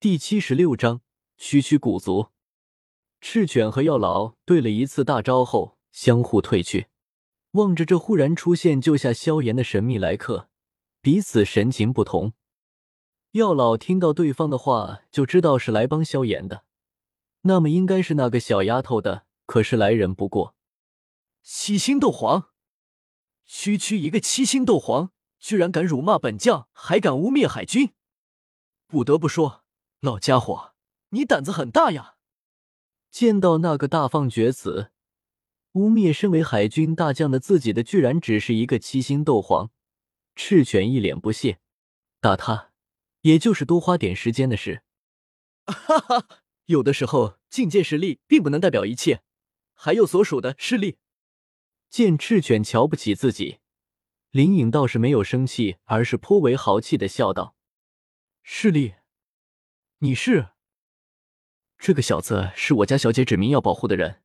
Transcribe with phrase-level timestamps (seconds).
[0.00, 1.02] 第七十六章
[1.36, 2.28] 区区古族。
[3.20, 6.86] 赤犬和药老对了一次大招后，相互退去，
[7.50, 10.48] 望着这忽然出现救下萧炎的神秘来客，
[11.02, 12.32] 彼此神情不同。
[13.32, 16.64] 药老听到对方的话，就知道是来帮萧炎的，
[17.42, 19.26] 那么应该是那个小丫头的。
[19.44, 20.54] 可是来人不过，
[21.42, 22.48] 七星斗皇，
[23.44, 27.92] 区区一个七星斗皇，居然敢辱骂本将，还敢污蔑海军，
[28.86, 29.62] 不得不说。
[30.00, 30.74] 老家伙，
[31.10, 32.16] 你胆子很大呀！
[33.10, 34.92] 见到那个大放厥词、
[35.72, 39.70] 污蔑身为海军大将的自己的，居然只是一个七星斗皇，
[40.34, 41.60] 赤犬一脸不屑。
[42.18, 42.72] 打他，
[43.20, 44.82] 也就是多花点时间的事。
[45.66, 46.26] 哈哈，
[46.64, 49.22] 有的时候境界实力并不能代表一切，
[49.74, 50.96] 还有所属的势力。
[51.90, 53.58] 见赤犬瞧不起自己，
[54.30, 57.54] 林颖倒是没有生气，而是颇为豪气的笑道
[58.42, 58.94] ：“势力。”
[60.02, 60.48] 你是
[61.76, 64.22] 这个小子，是我家小姐指明要保护的人，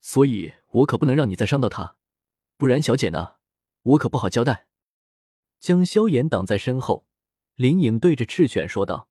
[0.00, 1.96] 所以我可不能让你再伤到他，
[2.56, 3.34] 不然小姐呢，
[3.82, 4.66] 我可不好交代。
[5.58, 7.06] 将萧炎挡在身后，
[7.54, 9.10] 林颖对着赤犬说道：“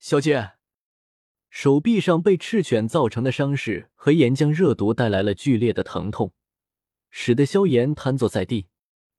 [0.00, 0.54] 小姐，
[1.50, 6.32] 手臂上被赤犬造成的伤势和岩浆热毒带来了剧烈的疼痛，
[7.10, 8.66] 使得萧炎瘫坐在地。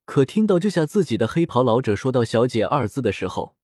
[0.04, 3.56] 可听到救下自己的黑袍老者说到‘小姐’二字的时候。”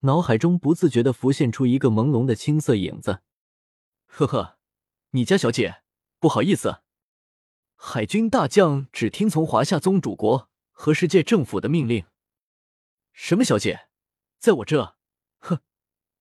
[0.00, 3.22] 脑海中不自觉的浮现出一个朦胧的青色影子。
[4.06, 4.58] 呵呵，
[5.10, 5.82] 你家小姐，
[6.18, 6.82] 不好意思，
[7.76, 12.06] 海军大将只听从华夏宗主国和世界政府的命令。
[13.12, 13.88] 什么小姐，
[14.38, 14.96] 在我这，
[15.40, 15.60] 哼，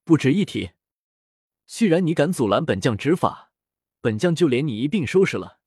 [0.03, 0.71] 不值一提。
[1.65, 3.53] 既然你敢阻拦本将执法，
[4.01, 5.59] 本将就连你一并收拾了。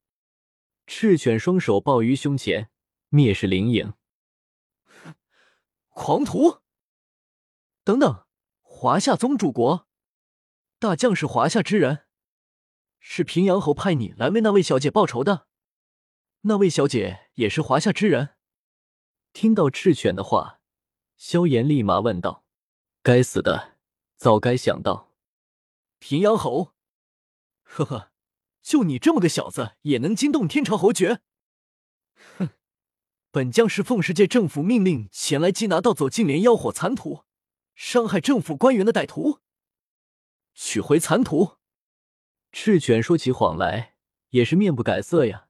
[0.86, 2.70] 赤犬双手抱于胸前，
[3.10, 3.94] 蔑视灵影。
[5.94, 6.61] 狂徒！
[7.84, 8.26] 等等，
[8.60, 9.88] 华夏宗主国
[10.78, 12.06] 大将是华夏之人，
[13.00, 15.48] 是平阳侯派你来为那位小姐报仇的。
[16.42, 18.36] 那位小姐也是华夏之人。
[19.32, 20.60] 听到赤犬的话，
[21.16, 22.44] 萧炎立马问道
[23.02, 23.78] ：“该死的，
[24.16, 25.12] 早该想到。”
[25.98, 26.74] 平阳侯，
[27.62, 28.12] 呵呵，
[28.60, 31.20] 就你这么个小子也能惊动天朝侯爵？
[32.38, 32.50] 哼，
[33.32, 37.24] 本将是奉世界政府命令前来缉拿盗走净莲妖火残土。
[37.74, 39.40] 伤害政府官员的歹徒，
[40.54, 41.56] 取回残土。
[42.52, 43.94] 赤犬说起谎来
[44.30, 45.48] 也是面不改色呀。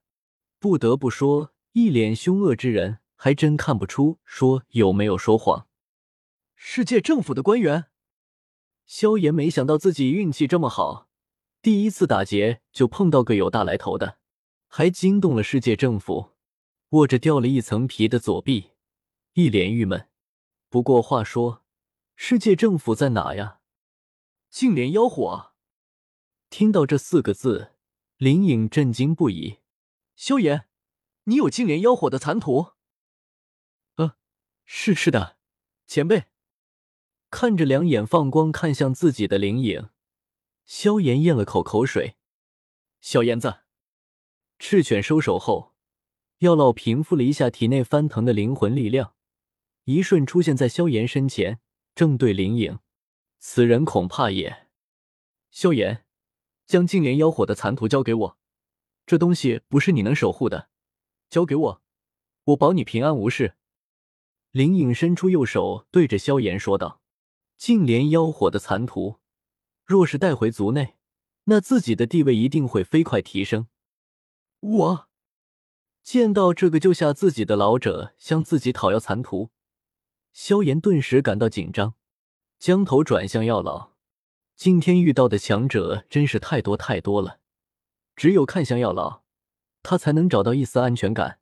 [0.57, 5.67] 不得不说，一脸凶恶之人还真看不出说有没有说谎。
[6.55, 7.87] 世界政府的官员，
[8.85, 11.09] 萧炎没想到自己运气这么好，
[11.61, 14.17] 第一次打劫就碰到个有大来头的，
[14.67, 16.31] 还惊动了世界政府。
[16.91, 18.71] 握着掉了一层皮的左臂，
[19.33, 20.07] 一脸郁闷。
[20.69, 21.62] 不过话说。
[22.15, 23.59] 世界政府在哪呀？
[24.49, 25.53] 净莲妖火。
[26.49, 27.73] 听到这四个字，
[28.17, 29.59] 林颖震惊不已。
[30.15, 30.67] 萧炎，
[31.23, 32.73] 你有净莲妖火的残图？
[33.95, 34.15] 呃，
[34.65, 35.37] 是是的，
[35.87, 36.25] 前辈。
[37.31, 39.89] 看着两眼放光看向自己的灵影，
[40.65, 42.17] 萧炎咽了口口水。
[43.01, 43.61] 小炎子，
[44.59, 45.73] 赤犬收手后，
[46.37, 49.15] 药老平复了一下体内翻腾的灵魂力量，
[49.85, 51.59] 一瞬出现在萧炎身前。
[51.95, 52.79] 正对林颖，
[53.39, 54.67] 此人恐怕也。
[55.51, 56.05] 萧炎，
[56.65, 58.37] 将净莲妖火的残图交给我，
[59.05, 60.69] 这东西不是你能守护的，
[61.29, 61.81] 交给我，
[62.45, 63.55] 我保你平安无事。
[64.51, 67.01] 林颖伸出右手，对着萧炎说道
[67.57, 69.19] ：“净莲妖火的残图，
[69.85, 70.95] 若是带回族内，
[71.45, 73.67] 那自己的地位一定会飞快提升。”
[74.61, 75.09] 我
[76.01, 79.51] 见到这个救下自己的老者向自己讨要残图。
[80.33, 81.93] 萧炎顿时感到紧张，
[82.57, 83.91] 将头转向药老。
[84.55, 87.39] 今天遇到的强者真是太多太多了，
[88.15, 89.21] 只有看向药老，
[89.83, 91.39] 他才能找到一丝安全感。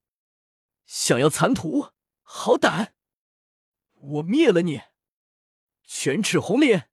[0.85, 1.91] 想要残图，
[2.21, 2.93] 好胆！
[3.95, 4.81] 我灭了你！
[5.85, 6.89] 犬齿红莲，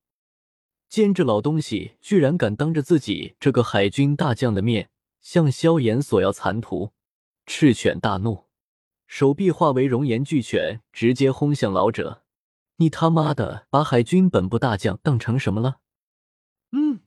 [0.88, 4.90] 见这老东西居然敢当着自己这个海军大将的面
[5.20, 6.92] 向萧炎索要残图，
[7.44, 8.47] 赤犬大怒。
[9.08, 12.24] 手臂化为熔岩巨犬，直接轰向老者。
[12.76, 15.80] 你他妈的把海军本部大将当成什么了？
[16.72, 17.00] 嗯，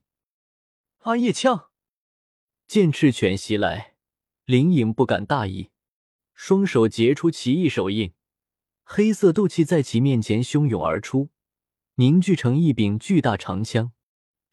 [1.03, 1.69] 阿叶枪。
[2.67, 3.93] 剑赤犬袭来，
[4.45, 5.69] 林颖不敢大意，
[6.33, 8.13] 双手结出奇异手印，
[8.83, 11.29] 黑色斗气在其面前汹涌而出，
[11.95, 13.91] 凝聚成一柄巨大长枪，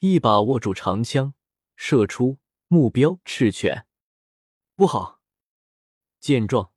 [0.01, 1.33] 一把握住长枪，
[1.77, 3.87] 射出目标赤犬。
[4.77, 5.23] 不好！
[6.21, 6.73] 见状。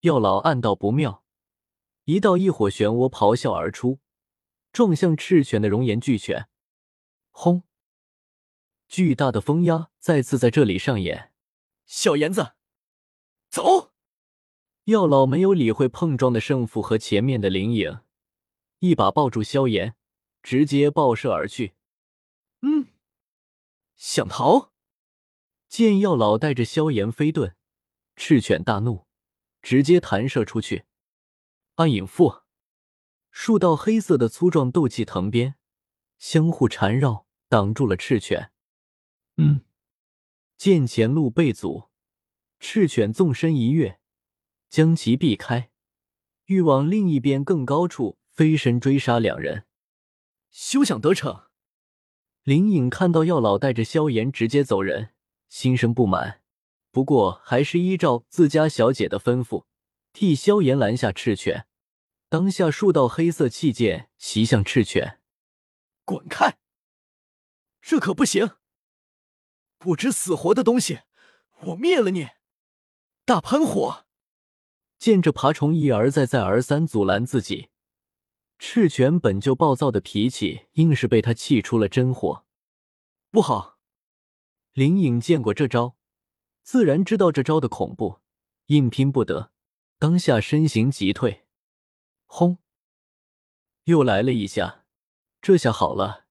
[0.00, 1.24] 药老暗道不妙，
[2.04, 3.98] 一道异火漩涡咆哮而出，
[4.72, 6.48] 撞向赤犬的熔岩巨犬。
[7.30, 7.64] 轰！
[8.86, 11.32] 巨大的风压再次在这里上演。
[11.84, 12.52] 小炎子，
[13.50, 13.92] 走！
[14.84, 18.00] 药老没有理会碰撞的胜负和前面的灵影，
[18.78, 19.96] 一把抱住萧炎，
[20.44, 21.74] 直接爆射而去。
[22.62, 22.86] 嗯，
[23.96, 24.70] 想逃？
[25.68, 27.54] 见药老带着萧炎飞遁，
[28.14, 29.07] 赤犬大怒，
[29.62, 30.84] 直接弹射出去。
[31.76, 32.42] 暗影缚，
[33.30, 35.56] 数道黑色的粗壮斗气藤鞭
[36.18, 38.50] 相互缠绕，挡住了赤犬。
[39.36, 39.62] 嗯，
[40.56, 41.90] 见前路被阻，
[42.58, 44.00] 赤犬纵身一跃。
[44.70, 45.70] 将其避开，
[46.44, 49.64] 欲往另一边更高处飞身追杀两人，
[50.50, 51.44] 休想得逞！
[52.42, 55.14] 林颖看到药老带着萧炎直接走人，
[55.48, 56.42] 心生不满，
[56.98, 59.66] 不过还是依照自家小姐的吩咐，
[60.12, 61.68] 替萧炎拦下赤犬。
[62.28, 65.20] 当下数道黑色气剑袭向赤犬，
[66.04, 66.58] 滚开！
[67.80, 68.56] 这可不行！
[69.78, 71.02] 不知死活的东西，
[71.66, 72.30] 我灭了你！
[73.24, 74.04] 大喷火！
[74.98, 77.68] 见这爬虫一而再再而三阻拦自己，
[78.58, 82.44] 赤犬本就暴躁的脾气硬是被他气出了真火。
[83.30, 83.78] 不好！
[84.72, 85.94] 林颖见过这招，
[86.70, 88.18] 自然知道这招的恐怖，
[88.66, 89.52] 硬拼不得，
[89.98, 91.46] 当下身形急退。
[92.26, 92.58] 轰！
[93.84, 94.84] 又来了一下，
[95.40, 96.26] 这下好了，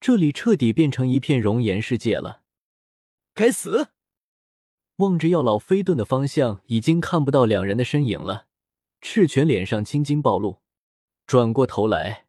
[0.00, 2.42] 这里彻底变成一片熔岩世界了。
[3.34, 3.88] 该死！
[4.98, 8.46] 望着药老飞遁的方向，已经看不到两人的身影了。
[9.00, 10.60] 赤犬脸上青筋暴露，
[11.26, 12.28] 转过头来，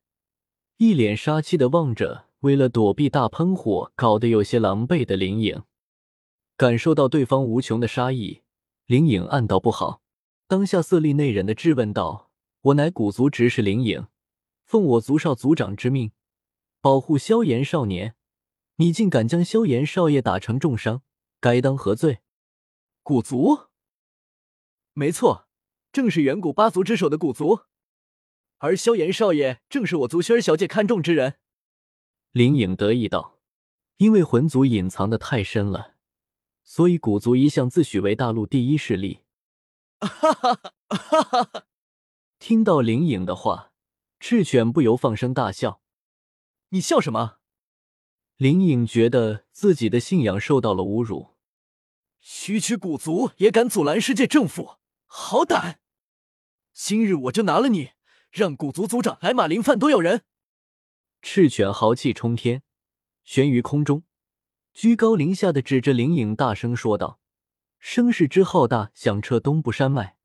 [0.78, 5.62] 一脸杀气的望着为了躲避大喷火搞得有些狼狈的林影。
[6.62, 8.44] 感受到对方无穷的杀意，
[8.86, 10.04] 灵影暗道不好，
[10.48, 12.30] 当下色厉内荏的质问道
[12.62, 14.06] ：“我乃古族执事灵影，
[14.64, 16.12] 奉我族少族长之命，
[16.80, 18.14] 保护萧炎少年，
[18.76, 21.02] 你竟敢将萧炎少爷打成重伤，
[21.40, 22.20] 该当何罪？”
[23.02, 23.62] 古族，
[24.94, 25.48] 没错，
[25.92, 27.62] 正是远古八族之首的古族，
[28.60, 31.40] 而萧炎少爷正是我族萱儿小姐看中之人。
[32.32, 33.40] 林颖得意道
[33.98, 35.91] ：“因为魂族隐藏的太深了，
[36.74, 39.26] 所以古族一向自诩为大陆第一势力。”
[40.00, 41.66] 哈哈哈哈哈！
[42.40, 43.74] 听到林颖的话，
[44.22, 45.82] 赤犬不由放声大笑
[46.72, 47.40] ：“你笑什么？”
[48.40, 51.32] 林颖觉得自己的信仰受到了侮辱。
[52.22, 55.82] 区区古族也敢阻拦世界政府，好胆！
[56.72, 57.90] 今日我就拿了你，
[58.32, 60.24] 让古族族长来马林饭多要人。
[61.22, 62.64] 赤犬豪气冲天，
[63.26, 64.04] 悬于空中，
[64.74, 67.20] 居高临下的指着灵影，大声说道，
[67.80, 70.16] 声势之浩大，响彻东部山脉。